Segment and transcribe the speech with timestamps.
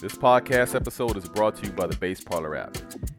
[0.00, 2.76] This podcast episode is brought to you by the Bass Parlor app.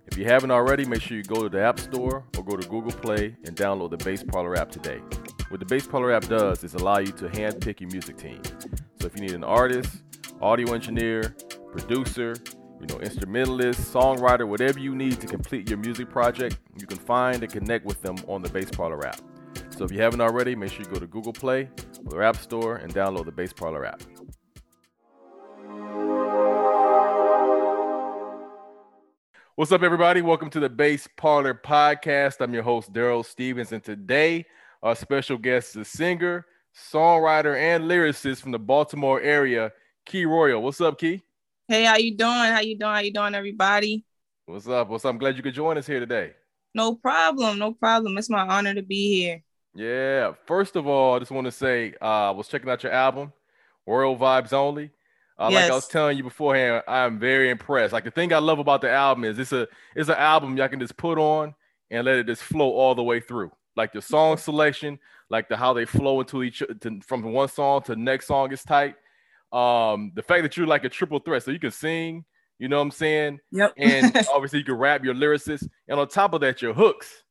[0.08, 2.66] If you haven't already, make sure you go to the App Store or go to
[2.70, 5.02] Google Play and download the Bass Parlor app today.
[5.50, 8.42] What the Bass Parlor app does is allow you to handpick your music team.
[9.02, 10.04] So if you need an artist,
[10.40, 11.36] audio engineer,
[11.70, 12.36] producer,
[12.80, 17.44] you know, instrumentalist, songwriter, whatever you need to complete your music project, you can find
[17.44, 19.20] and connect with them on the Bass Parlor app.
[19.72, 21.70] So if you haven't already, make sure you go to Google Play
[22.06, 24.02] or the App Store and download the Bass Parlor app.
[29.60, 30.22] What's up, everybody?
[30.22, 32.40] Welcome to the Bass Parlor Podcast.
[32.40, 34.46] I'm your host, Daryl Stevens, and today
[34.82, 39.74] our special guest is a singer, songwriter, and lyricist from the Baltimore area,
[40.06, 40.62] Key Royal.
[40.62, 41.22] What's up, Key?
[41.68, 42.32] Hey, how you doing?
[42.32, 42.94] How you doing?
[42.94, 44.06] How you doing, everybody?
[44.46, 44.88] What's up?
[44.88, 45.12] What's up?
[45.12, 46.32] I'm glad you could join us here today.
[46.74, 47.60] No problem.
[47.60, 48.18] No problem.
[48.18, 49.44] It's my honor to be here.
[49.76, 50.36] Yeah.
[50.46, 53.34] First of all, I just want to say uh, I was checking out your album,
[53.86, 54.92] Royal Vibes Only.
[55.40, 55.64] Uh, yes.
[55.64, 57.94] Like I was telling you beforehand, I'm very impressed.
[57.94, 60.68] Like the thing I love about the album is it's a it's an album y'all
[60.68, 61.56] can just put on
[61.90, 63.52] and let it just flow all the way through.
[63.78, 65.00] Like the song selection,
[65.30, 68.52] like the how they flow into each to, from one song to the next song
[68.52, 68.96] is tight.
[69.54, 72.26] Um, the fact that you're like a triple threat, so you can sing,
[72.60, 73.40] you know what I'm saying?
[73.54, 73.74] Yep.
[73.78, 77.24] and obviously you can rap your lyricist, and on top of that, your hooks.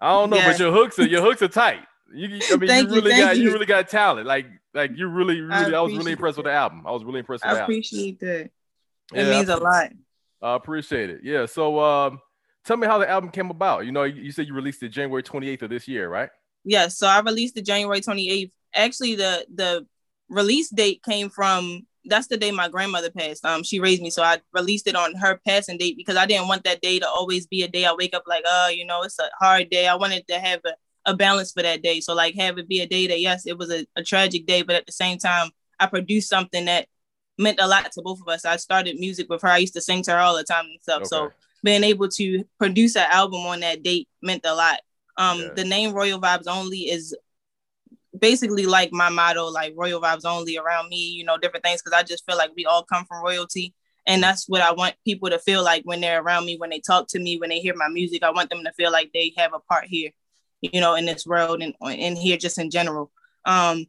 [0.00, 1.80] I don't know, but your hooks are your hooks are tight.
[2.14, 3.44] You, I mean, you really got you.
[3.44, 3.52] you.
[3.52, 4.26] really got talent.
[4.26, 5.74] Like, like you really, really.
[5.74, 6.44] I, I was really impressed that.
[6.44, 6.84] with the album.
[6.86, 7.44] I was really impressed.
[7.44, 8.40] With I appreciate that.
[8.40, 8.52] It
[9.14, 9.90] yeah, means a lot.
[10.40, 11.20] I appreciate it.
[11.22, 11.46] Yeah.
[11.46, 12.20] So, um,
[12.64, 13.84] tell me how the album came about.
[13.84, 16.30] You know, you, you said you released it January 28th of this year, right?
[16.64, 16.98] Yes.
[16.98, 18.52] So I released it January 28th.
[18.74, 19.86] Actually, the the
[20.28, 23.44] release date came from that's the day my grandmother passed.
[23.44, 26.48] Um, she raised me, so I released it on her passing date because I didn't
[26.48, 29.02] want that day to always be a day I wake up like, oh, you know,
[29.02, 29.86] it's a hard day.
[29.86, 30.72] I wanted to have a
[31.08, 32.00] a balance for that day.
[32.00, 34.62] So like have it be a day that yes, it was a, a tragic day,
[34.62, 36.86] but at the same time, I produced something that
[37.38, 38.44] meant a lot to both of us.
[38.44, 39.48] I started music with her.
[39.48, 40.98] I used to sing to her all the time and stuff.
[40.98, 41.06] Okay.
[41.06, 41.32] So
[41.64, 44.80] being able to produce an album on that date meant a lot.
[45.16, 45.48] Um, yeah.
[45.56, 47.16] the name Royal Vibes Only is
[48.16, 51.80] basically like my motto, like Royal Vibes Only around me, you know, different things.
[51.80, 53.74] Cause I just feel like we all come from royalty.
[54.06, 56.80] And that's what I want people to feel like when they're around me, when they
[56.80, 58.22] talk to me, when they hear my music.
[58.22, 60.10] I want them to feel like they have a part here
[60.60, 63.10] you know, in this world and in here just in general.
[63.44, 63.86] Um,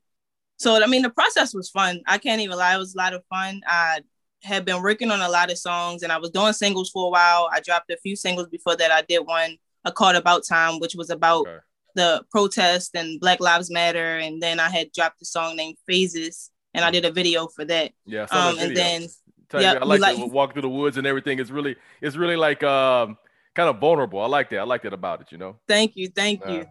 [0.58, 2.02] so I mean, the process was fun.
[2.06, 3.62] I can't even lie; it was a lot of fun.
[3.66, 4.02] I
[4.44, 7.10] had been working on a lot of songs, and I was doing singles for a
[7.10, 7.50] while.
[7.52, 8.92] I dropped a few singles before that.
[8.92, 11.58] I did one, "A Called About Time," which was about okay.
[11.96, 16.52] the protest and Black Lives Matter, and then I had dropped a song named "Phases,"
[16.74, 17.94] and I did a video for that.
[18.06, 19.08] Yeah, um, and then.
[19.54, 21.40] yeah, I like, like to walk through the woods and everything.
[21.40, 23.18] It's really, it's really like um,
[23.56, 24.22] kind of vulnerable.
[24.22, 24.60] I like that.
[24.60, 25.32] I like that about it.
[25.32, 25.56] You know.
[25.68, 26.66] Thank you, thank uh, you.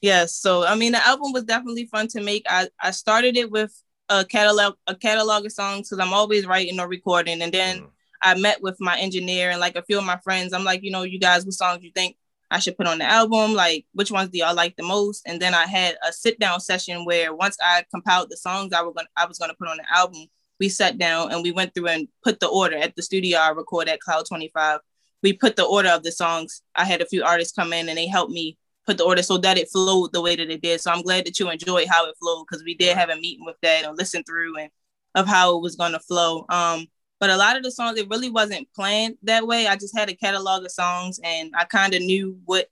[0.00, 2.44] Yes, so I mean, the album was definitely fun to make.
[2.48, 3.72] I I started it with
[4.08, 7.88] a catalog a catalog of songs because I'm always writing or recording, and then mm.
[8.22, 10.52] I met with my engineer and like a few of my friends.
[10.52, 12.16] I'm like, you know, you guys, what songs you think
[12.50, 13.54] I should put on the album?
[13.54, 15.22] Like, which ones do y'all like the most?
[15.26, 18.82] And then I had a sit down session where once I compiled the songs I
[18.82, 20.26] was gonna I was gonna put on the album,
[20.60, 23.50] we sat down and we went through and put the order at the studio I
[23.50, 24.80] record at Cloud 25
[25.24, 26.62] we put the order of the songs.
[26.76, 29.38] I had a few artists come in and they helped me put the order so
[29.38, 30.82] that it flowed the way that it did.
[30.82, 33.46] So I'm glad that you enjoyed how it flowed because we did have a meeting
[33.46, 34.70] with that and listen through and
[35.14, 36.44] of how it was going to flow.
[36.50, 36.86] Um,
[37.20, 39.66] but a lot of the songs it really wasn't planned that way.
[39.66, 42.68] I just had a catalog of songs and I kind of knew what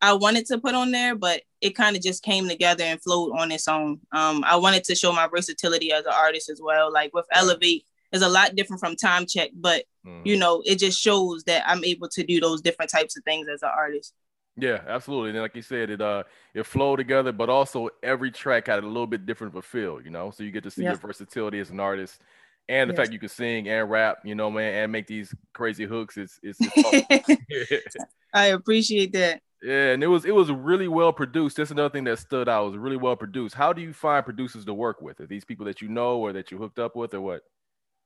[0.00, 3.36] I wanted to put on there, but it kind of just came together and flowed
[3.36, 3.98] on its own.
[4.12, 6.92] Um, I wanted to show my versatility as an artist as well.
[6.92, 10.24] Like with Elevate, is a lot different from time check, but mm.
[10.24, 13.48] you know, it just shows that I'm able to do those different types of things
[13.48, 14.14] as an artist.
[14.56, 15.30] Yeah, absolutely.
[15.30, 16.24] And like you said, it uh
[16.54, 20.00] it flowed together, but also every track had a little bit different of a feel,
[20.00, 20.30] you know.
[20.30, 22.20] So you get to see your versatility as an artist
[22.68, 22.98] and the yes.
[22.98, 26.16] fact you can sing and rap, you know, man, and make these crazy hooks.
[26.16, 27.96] It's it's, it's
[28.34, 29.40] I appreciate that.
[29.62, 31.56] Yeah, and it was it was really well produced.
[31.56, 32.64] That's another thing that stood out.
[32.64, 33.54] It was really well produced.
[33.54, 35.20] How do you find producers to work with?
[35.20, 37.42] Are these people that you know or that you hooked up with or what?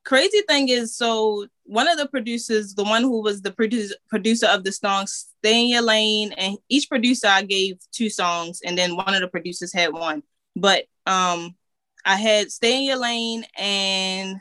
[0.05, 4.47] Crazy thing is, so one of the producers, the one who was the producer producer
[4.47, 8.77] of the song "Stay in Your Lane," and each producer I gave two songs, and
[8.77, 10.23] then one of the producers had one.
[10.57, 11.55] But um,
[12.05, 14.41] I had "Stay in Your Lane" and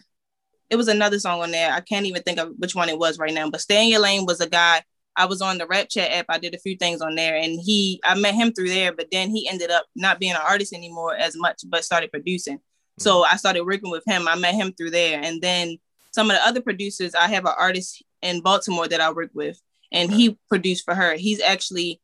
[0.69, 1.71] it was another song on there.
[1.71, 3.49] I can't even think of which one it was right now.
[3.49, 4.81] But "Stay in Your Lane" was a guy.
[5.15, 6.25] I was on the Rap Chat app.
[6.29, 8.93] I did a few things on there, and he I met him through there.
[8.93, 12.59] But then he ended up not being an artist anymore as much, but started producing.
[12.99, 13.25] So mm.
[13.29, 14.27] I started working with him.
[14.27, 15.21] I met him through there.
[15.21, 15.77] And then
[16.11, 19.59] some of the other producers, I have an artist in Baltimore that I work with,
[19.91, 21.15] and he produced for her.
[21.15, 22.01] He's actually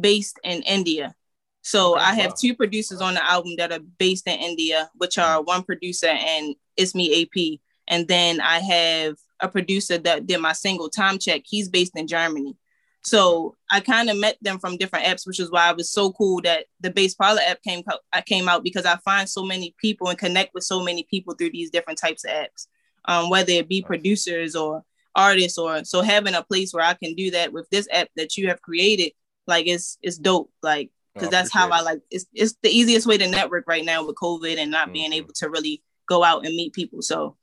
[0.00, 1.14] based in India.
[1.62, 2.36] So okay, I have wow.
[2.40, 5.46] two producers on the album that are based in India, which are mm.
[5.46, 7.60] one producer and it's me AP.
[7.88, 11.42] And then I have a producer that did my single time check.
[11.44, 12.56] He's based in Germany.
[13.02, 16.12] So I kind of met them from different apps, which is why it was so
[16.12, 19.74] cool that the Bass Parlor app came I came out because I find so many
[19.80, 22.66] people and connect with so many people through these different types of apps,
[23.06, 24.84] um, whether it be producers or
[25.14, 28.36] artists or so having a place where I can do that with this app that
[28.36, 29.12] you have created,
[29.46, 30.50] like it's it's dope.
[30.62, 34.06] Like because that's how I like it's it's the easiest way to network right now
[34.06, 34.92] with COVID and not mm-hmm.
[34.92, 37.02] being able to really go out and meet people.
[37.02, 37.36] So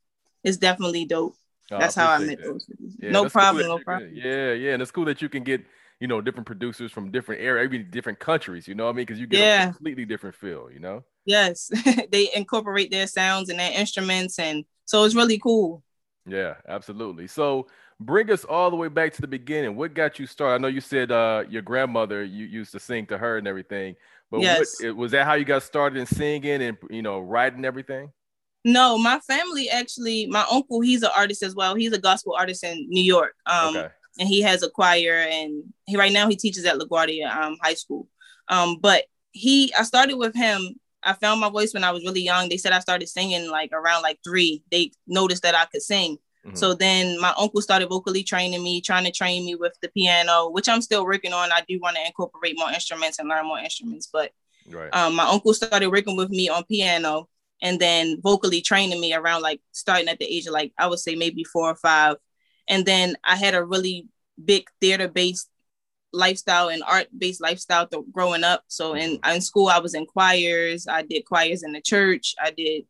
[0.43, 1.35] it's definitely dope.
[1.71, 2.45] Oh, That's how I met that.
[2.45, 2.69] those.
[2.99, 4.11] Yeah, no problem, cool no problem.
[4.13, 5.65] yeah, yeah, and it's cool that you can get
[5.99, 8.67] you know different producers from different areas, even different countries.
[8.67, 9.05] You know what I mean?
[9.05, 9.69] Because you get yeah.
[9.69, 10.69] a completely different feel.
[10.71, 11.03] You know?
[11.25, 11.71] Yes,
[12.11, 15.83] they incorporate their sounds and their instruments, and so it's really cool.
[16.27, 17.27] Yeah, absolutely.
[17.27, 17.67] So
[17.99, 19.75] bring us all the way back to the beginning.
[19.75, 20.55] What got you started?
[20.55, 23.95] I know you said uh, your grandmother you used to sing to her and everything,
[24.31, 24.75] but yes.
[24.81, 28.11] what, was that how you got started in singing and you know writing everything?
[28.65, 31.75] No, my family actually, my uncle, he's an artist as well.
[31.75, 33.35] He's a gospel artist in New York.
[33.45, 33.89] Um, okay.
[34.19, 37.75] and he has a choir and he right now he teaches at LaGuardia um, High
[37.75, 38.07] School.
[38.47, 40.79] Um, but he I started with him.
[41.03, 42.49] I found my voice when I was really young.
[42.49, 44.63] They said I started singing like around like three.
[44.71, 46.17] They noticed that I could sing.
[46.43, 46.55] Mm-hmm.
[46.55, 50.49] So then my uncle started vocally training me, trying to train me with the piano,
[50.49, 51.51] which I'm still working on.
[51.51, 54.31] I do want to incorporate more instruments and learn more instruments, but
[54.71, 54.89] right.
[54.91, 57.29] um, my uncle started working with me on piano
[57.65, 60.99] and then vocally training me around like starting at the age of like I would
[60.99, 62.17] say maybe four or five.
[62.69, 64.07] And then I had a really
[64.43, 65.49] big theater based
[66.13, 68.63] lifestyle and art based lifestyle th- growing up.
[68.67, 70.85] So in in school I was in choirs.
[70.87, 72.35] I did choirs in the church.
[72.39, 72.83] I did,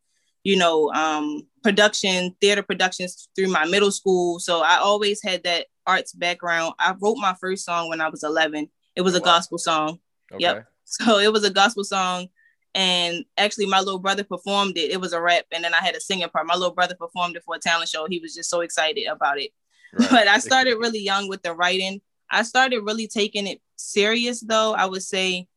[0.44, 4.40] you know, um, production, theater productions through my middle school.
[4.40, 6.74] So I always had that arts background.
[6.80, 8.70] I wrote my first song when I was 11.
[8.98, 9.26] It was a wow.
[9.26, 10.00] gospel song.
[10.34, 10.44] Okay.
[10.44, 10.68] Yep.
[10.88, 12.28] So it was a gospel song
[12.76, 14.92] and actually my little brother performed it.
[14.92, 16.46] It was a rap, and then I had a singing part.
[16.46, 18.06] My little brother performed it for a talent show.
[18.08, 19.52] He was just so excited about it.
[19.98, 20.10] Right.
[20.12, 22.02] But I started really young with the writing.
[22.30, 24.74] I started really taking it serious though.
[24.74, 25.48] I would say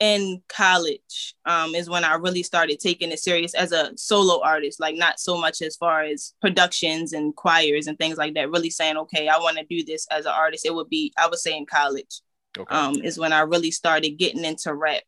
[0.00, 4.80] in college um, is when I really started taking it serious as a solo artist,
[4.80, 8.50] like not so much as far as productions and choirs and things like that.
[8.50, 10.66] Really saying, okay, I want to do this as an artist.
[10.66, 12.22] It would be, I would say, in college
[12.58, 12.74] okay.
[12.74, 15.02] um, is when I really started getting into rap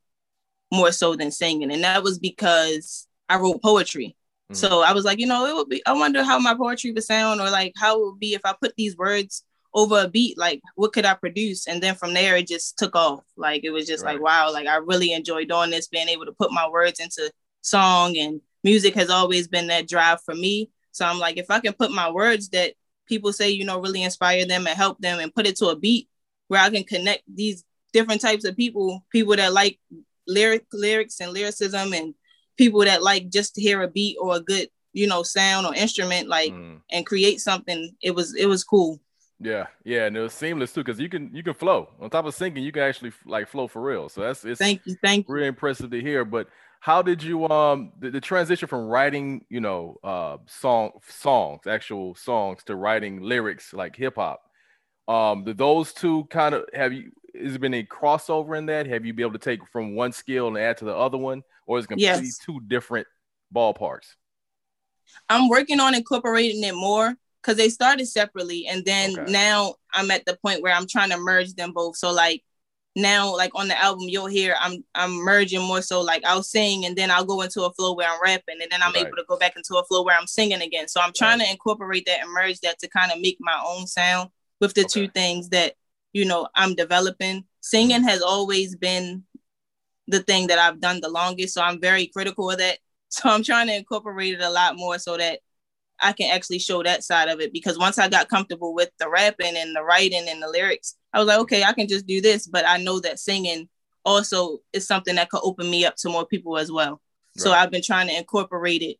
[0.72, 1.70] more so than singing.
[1.70, 4.16] And that was because I wrote poetry.
[4.50, 4.54] Mm-hmm.
[4.54, 7.04] So I was like, you know, it would be, I wonder how my poetry would
[7.04, 10.38] sound or like how it would be if I put these words over a beat,
[10.38, 11.68] like what could I produce?
[11.68, 13.22] And then from there, it just took off.
[13.36, 14.14] Like it was just right.
[14.14, 17.30] like, wow, like I really enjoy doing this, being able to put my words into
[17.60, 20.70] song and music has always been that drive for me.
[20.92, 22.72] So I'm like, if I can put my words that
[23.06, 25.76] people say, you know, really inspire them and help them and put it to a
[25.76, 26.08] beat
[26.48, 29.78] where I can connect these different types of people, people that like
[30.26, 32.14] lyric lyrics and lyricism and
[32.56, 35.74] people that like just to hear a beat or a good you know sound or
[35.74, 36.80] instrument like mm.
[36.90, 39.00] and create something it was it was cool.
[39.40, 41.88] Yeah yeah and it was seamless too because you can you can flow.
[42.00, 44.08] On top of singing you can actually like flow for real.
[44.08, 45.34] So that's it's thank you thank you.
[45.34, 46.24] really impressive to hear.
[46.24, 46.48] But
[46.82, 52.14] how did you um the, the transition from writing you know uh song songs actual
[52.16, 54.42] songs to writing lyrics like hip-hop
[55.06, 58.86] um did those two kind of have you has there been a crossover in that?
[58.86, 61.42] Have you been able to take from one skill and add to the other one,
[61.66, 62.38] or is it completely yes.
[62.38, 63.06] two different
[63.54, 64.14] ballparks?
[65.28, 69.32] I'm working on incorporating it more because they started separately, and then okay.
[69.32, 71.96] now I'm at the point where I'm trying to merge them both.
[71.96, 72.42] So like
[72.94, 75.82] now, like on the album, you'll hear I'm I'm merging more.
[75.82, 78.70] So like I'll sing, and then I'll go into a flow where I'm rapping, and
[78.70, 79.06] then I'm right.
[79.06, 80.88] able to go back into a flow where I'm singing again.
[80.88, 81.46] So I'm trying right.
[81.46, 84.82] to incorporate that and merge that to kind of make my own sound with the
[84.82, 84.88] okay.
[84.88, 85.74] two things that
[86.12, 87.44] you know i'm developing.
[87.60, 89.22] Singing has always been
[90.08, 92.78] the thing that i've done the longest so i'm very critical of that.
[93.08, 95.40] So i'm trying to incorporate it a lot more so that
[96.00, 99.08] i can actually show that side of it because once i got comfortable with the
[99.08, 102.22] rapping and the writing and the lyrics i was like okay i can just do
[102.22, 103.68] this but i know that singing
[104.04, 106.92] also is something that could open me up to more people as well.
[106.92, 107.42] Right.
[107.42, 108.96] so i've been trying to incorporate it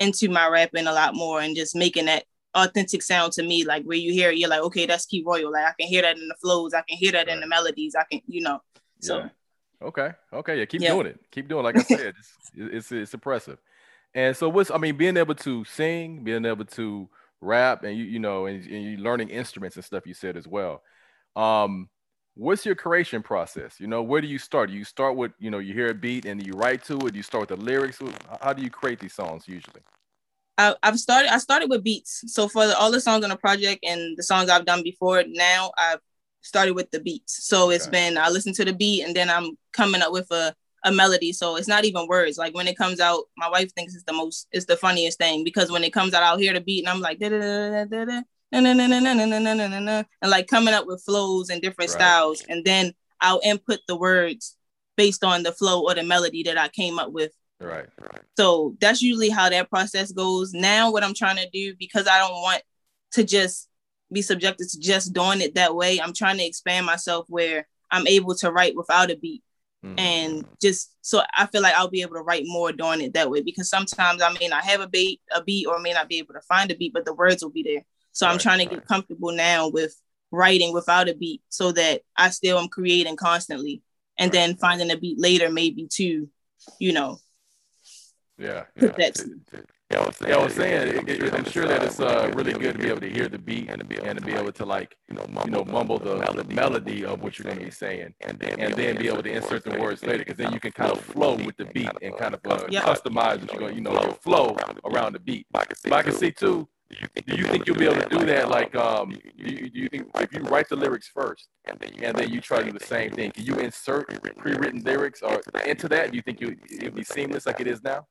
[0.00, 2.24] into my rapping a lot more and just making that
[2.56, 3.64] authentic sound to me.
[3.64, 5.52] Like where you hear it, you're like, okay, that's Key Royal.
[5.52, 6.74] Like I can hear that in the flows.
[6.74, 7.34] I can hear that right.
[7.34, 7.94] in the melodies.
[7.94, 8.60] I can, you know.
[9.00, 9.18] So.
[9.18, 9.28] Yeah.
[9.82, 10.10] Okay.
[10.32, 10.58] Okay.
[10.58, 10.64] Yeah.
[10.64, 10.92] Keep yeah.
[10.92, 11.20] doing it.
[11.30, 11.60] Keep doing.
[11.60, 11.64] It.
[11.64, 13.58] Like I said, it's, it's it's impressive.
[14.14, 17.08] And so, what's I mean, being able to sing, being able to
[17.42, 20.06] rap, and you you know, and, and you learning instruments and stuff.
[20.06, 20.82] You said as well.
[21.36, 21.90] Um,
[22.34, 23.78] what's your creation process?
[23.78, 24.70] You know, where do you start?
[24.70, 27.12] Do you start with you know you hear a beat and you write to it?
[27.12, 27.98] Do you start with the lyrics?
[28.40, 29.82] How do you create these songs usually?
[30.58, 31.32] I, have started.
[31.32, 32.24] I started with beats.
[32.26, 35.22] So for the, all the songs on the project and the songs I've done before,
[35.26, 36.00] now I've
[36.40, 37.46] started with the beats.
[37.46, 38.10] So it's okay.
[38.10, 41.32] been I listen to the beat and then I'm coming up with a a melody.
[41.32, 42.38] So it's not even words.
[42.38, 45.42] Like when it comes out, my wife thinks it's the most, it's the funniest thing
[45.42, 47.84] because when it comes out, I'll hear the beat and I'm like, da da da
[47.84, 48.20] da da
[50.22, 51.98] and like coming up with flows and different right.
[51.98, 52.44] styles.
[52.48, 54.56] And then I'll input the words
[54.96, 57.32] based on the flow or the melody that I came up with.
[57.60, 57.86] Right.
[58.36, 60.52] So that's usually how that process goes.
[60.52, 62.62] Now, what I'm trying to do, because I don't want
[63.12, 63.68] to just
[64.12, 68.06] be subjected to just doing it that way, I'm trying to expand myself where I'm
[68.06, 69.42] able to write without a beat.
[69.84, 69.98] Mm-hmm.
[69.98, 73.30] And just so I feel like I'll be able to write more doing it that
[73.30, 76.18] way because sometimes I may not have a beat, a beat, or may not be
[76.18, 77.84] able to find a beat, but the words will be there.
[78.12, 78.80] So right, I'm trying to right.
[78.80, 79.94] get comfortable now with
[80.30, 83.82] writing without a beat so that I still am creating constantly
[84.18, 84.32] and right.
[84.32, 86.28] then finding a beat later maybe to,
[86.78, 87.18] you know.
[88.38, 88.64] Yeah.
[88.80, 88.88] yeah.
[88.96, 89.24] That's,
[89.90, 92.32] yeah, I was saying, yeah, I was saying it, it, I'm sure that it's uh,
[92.34, 94.24] really good to be able to hear the beat and to be able, and to,
[94.24, 97.38] be able to like you know mumble, you know, mumble the, the melody of what
[97.38, 100.02] you're going to be saying, and then and then be able to insert the words
[100.02, 102.66] later, because then you can kind of flow with the beat and kind of uh,
[102.68, 102.82] yep.
[102.82, 105.46] customize what you're going, you know, your flow around the beat.
[105.52, 108.08] But I can see too do you think, do you think you'll be able to
[108.08, 108.48] do that?
[108.48, 111.90] Like, um, do you, do you think if you write the lyrics first and then
[111.94, 115.20] you, and then you try to do the same thing, can you insert pre-written lyrics
[115.22, 116.12] or into that?
[116.12, 118.06] Do you think you it'll be seamless like it is now?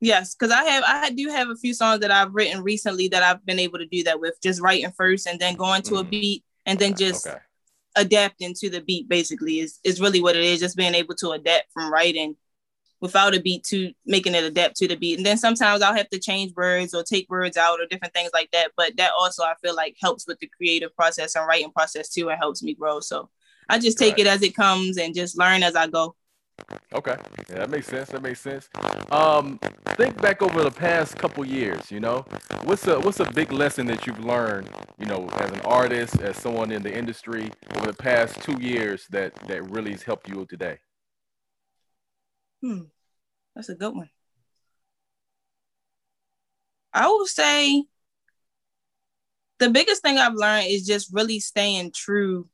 [0.00, 3.22] Yes, because I have I do have a few songs that I've written recently that
[3.22, 6.00] I've been able to do that with, just writing first and then going to mm.
[6.00, 7.36] a beat and then just okay.
[7.96, 9.08] adapting to the beat.
[9.08, 10.58] Basically, is is really what it is.
[10.60, 12.36] Just being able to adapt from writing
[13.00, 15.16] without a beat to making it adapt to the beat.
[15.16, 18.30] And then sometimes I'll have to change words or take words out or different things
[18.32, 18.72] like that.
[18.76, 22.30] But that also I feel like helps with the creative process and writing process too
[22.30, 23.00] and helps me grow.
[23.00, 23.28] So
[23.68, 24.20] I just take right.
[24.20, 26.14] it as it comes and just learn as I go.
[26.94, 27.16] Okay.
[27.48, 28.08] Yeah, that makes sense.
[28.10, 28.68] That makes sense.
[29.10, 29.58] Um,
[29.96, 32.24] think back over the past couple years, you know,
[32.64, 36.36] what's a what's a big lesson that you've learned, you know, as an artist, as
[36.36, 40.46] someone in the industry over the past two years that that really has helped you
[40.46, 40.78] today?
[42.62, 42.82] Hmm,
[43.54, 44.10] that's a good one.
[46.92, 47.84] I would say
[49.58, 52.48] the biggest thing I've learned is just really staying true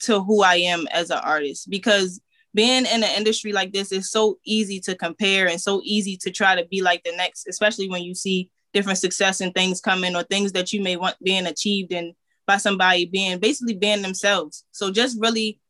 [0.00, 2.20] to who I am as an artist because
[2.54, 6.30] being in an industry like this is so easy to compare and so easy to
[6.30, 10.14] try to be like the next, especially when you see different success and things coming
[10.16, 12.14] or things that you may want being achieved and
[12.46, 14.64] by somebody being basically being themselves.
[14.72, 15.60] So just really,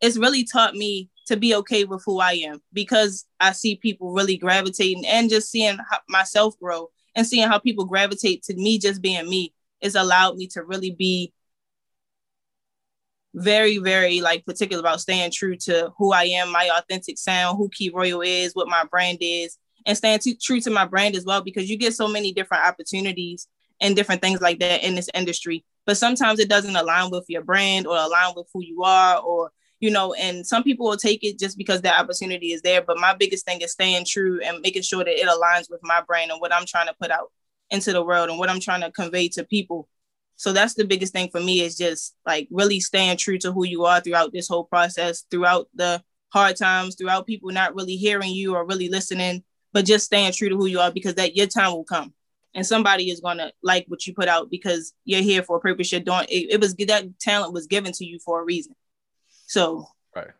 [0.00, 4.12] it's really taught me to be okay with who I am because I see people
[4.12, 9.00] really gravitating and just seeing myself grow and seeing how people gravitate to me just
[9.00, 11.32] being me has allowed me to really be
[13.34, 17.68] very, very like particular about staying true to who I am, my authentic sound, who
[17.68, 21.24] Key Royal is, what my brand is, and staying t- true to my brand as
[21.24, 23.48] well because you get so many different opportunities
[23.80, 25.64] and different things like that in this industry.
[25.84, 29.50] But sometimes it doesn't align with your brand or align with who you are or
[29.80, 32.80] you know, and some people will take it just because the opportunity is there.
[32.80, 36.00] But my biggest thing is staying true and making sure that it aligns with my
[36.00, 37.30] brand and what I'm trying to put out
[37.70, 39.86] into the world and what I'm trying to convey to people.
[40.36, 43.64] So that's the biggest thing for me is just like really staying true to who
[43.64, 48.32] you are throughout this whole process, throughout the hard times, throughout people not really hearing
[48.32, 51.46] you or really listening, but just staying true to who you are because that your
[51.46, 52.12] time will come
[52.54, 55.90] and somebody is to like what you put out because you're here for a purpose.
[55.90, 58.74] You're doing it, it was that talent was given to you for a reason.
[59.46, 60.30] So right,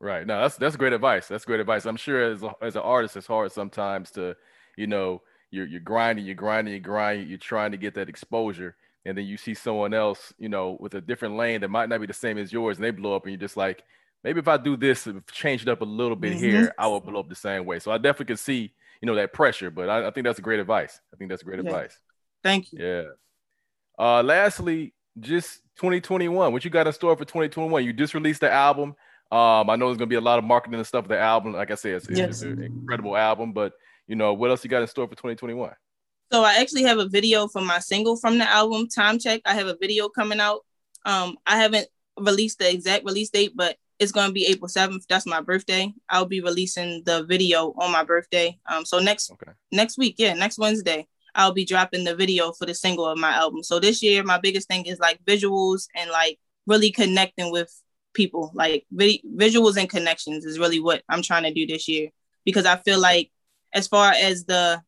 [0.00, 0.26] right.
[0.26, 1.28] No, that's that's great advice.
[1.28, 1.84] That's great advice.
[1.84, 4.34] I'm sure as a, as an artist, it's hard sometimes to,
[4.76, 8.76] you know, you're you're grinding, you're grinding, you're grinding, you're trying to get that exposure,
[9.04, 12.00] and then you see someone else, you know, with a different lane that might not
[12.00, 13.82] be the same as yours, and they blow up, and you're just like,
[14.24, 16.44] maybe if I do this, change it up a little bit mm-hmm.
[16.44, 17.78] here, I will blow up the same way.
[17.78, 19.70] So I definitely can see, you know, that pressure.
[19.70, 21.00] But I, I think that's a great advice.
[21.12, 21.70] I think that's great yeah.
[21.70, 21.98] advice.
[22.42, 22.84] Thank you.
[22.84, 23.02] Yeah.
[23.98, 26.52] Uh, lastly, just 2021.
[26.52, 27.84] What you got in store for 2021?
[27.84, 28.94] You just released the album.
[29.30, 31.06] Um, I know there's gonna be a lot of marketing and stuff.
[31.06, 32.28] The album, like I said, it's, yes.
[32.28, 33.52] it's an incredible album.
[33.52, 33.74] But
[34.06, 35.72] you know, what else you got in store for 2021?
[36.30, 39.40] So I actually have a video for my single from the album, Time Check.
[39.46, 40.60] I have a video coming out.
[41.06, 45.06] Um, I haven't released the exact release date, but it's gonna be April 7th.
[45.08, 45.92] That's my birthday.
[46.08, 48.58] I'll be releasing the video on my birthday.
[48.66, 49.52] Um, so next okay.
[49.72, 51.06] next week, yeah, next Wednesday.
[51.34, 53.62] I'll be dropping the video for the single of my album.
[53.62, 57.72] So this year, my biggest thing is like visuals and like really connecting with
[58.12, 58.50] people.
[58.54, 62.10] Like vi- visuals and connections is really what I'm trying to do this year
[62.44, 63.30] because I feel like
[63.72, 64.82] as far as the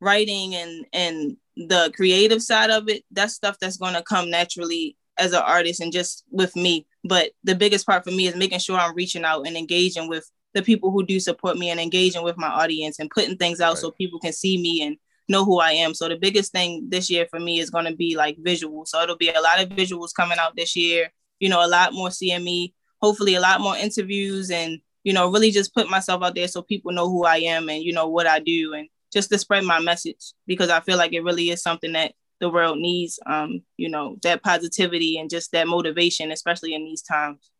[0.00, 4.96] writing and and the creative side of it, that's stuff that's going to come naturally
[5.18, 6.86] as an artist and just with me.
[7.04, 10.30] But the biggest part for me is making sure I'm reaching out and engaging with
[10.54, 13.70] the people who do support me and engaging with my audience and putting things out
[13.70, 13.78] right.
[13.78, 14.96] so people can see me and
[15.28, 15.94] know who I am.
[15.94, 18.88] So the biggest thing this year for me is going to be like visuals.
[18.88, 21.12] So it'll be a lot of visuals coming out this year.
[21.40, 22.72] You know, a lot more CME.
[23.00, 26.60] Hopefully, a lot more interviews and you know, really just put myself out there so
[26.60, 29.64] people know who I am and, you know, what I do and just to spread
[29.64, 33.62] my message because I feel like it really is something that the world needs, um,
[33.76, 37.50] you know, that positivity and just that motivation, especially in these times.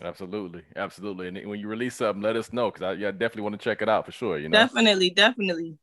[0.00, 1.28] Absolutely, absolutely.
[1.28, 3.82] And when you release something, let us know because I, yeah, definitely want to check
[3.82, 4.38] it out for sure.
[4.38, 5.76] You know, definitely, definitely.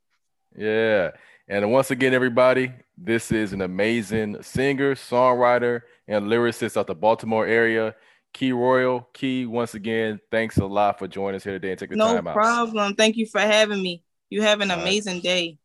[0.56, 1.12] Yeah.
[1.48, 7.46] And once again, everybody, this is an amazing singer, songwriter, and lyricist out the Baltimore
[7.46, 7.96] area.
[8.34, 9.10] Key Royal.
[9.14, 12.16] Key, once again, thanks a lot for joining us here today and taking the no
[12.16, 12.36] time out.
[12.36, 12.96] No problem.
[12.96, 14.04] Thank you for having me.
[14.30, 15.58] You have an amazing day.